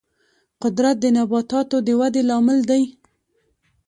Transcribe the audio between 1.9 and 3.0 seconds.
ودې لامل دی.